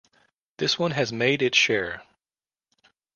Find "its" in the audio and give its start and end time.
1.43-1.55